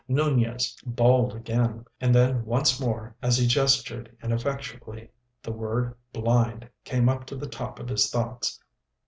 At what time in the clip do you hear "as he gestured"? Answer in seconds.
3.29-4.17